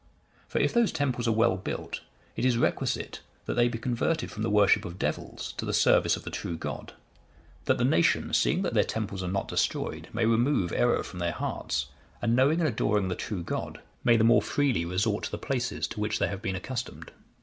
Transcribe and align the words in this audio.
For 0.47 0.57
if 0.57 0.73
those 0.73 0.91
temples 0.91 1.27
are 1.27 1.31
well 1.31 1.55
built, 1.57 2.01
it 2.35 2.43
is 2.43 2.57
requisite 2.57 3.19
that 3.45 3.53
they 3.53 3.67
be 3.67 3.77
converted 3.77 4.31
from 4.31 4.41
the 4.41 4.49
worship 4.49 4.83
of 4.83 4.97
devils 4.97 5.53
to 5.57 5.63
the 5.63 5.75
service 5.75 6.17
of 6.17 6.23
the 6.23 6.31
true 6.31 6.57
God; 6.57 6.93
that 7.65 7.77
the 7.77 7.83
nation, 7.83 8.33
seeing 8.33 8.63
that 8.63 8.73
their 8.73 8.83
temples 8.83 9.21
are 9.21 9.27
not 9.27 9.47
destroyed, 9.47 10.07
may 10.11 10.25
remove 10.25 10.71
error 10.71 11.03
from 11.03 11.19
their 11.19 11.31
hearts, 11.33 11.85
and 12.19 12.35
knowing 12.35 12.57
and 12.59 12.67
adoring 12.67 13.09
the 13.09 13.15
true 13.15 13.43
God, 13.43 13.79
may 14.03 14.17
the 14.17 14.23
more 14.23 14.41
freely 14.41 14.85
resort 14.85 15.25
to 15.25 15.29
the 15.31 15.37
places 15.37 15.85
to 15.89 15.99
which 15.99 16.17
they 16.17 16.29
have 16.29 16.41
been 16.41 16.55
accustomed. 16.55 17.11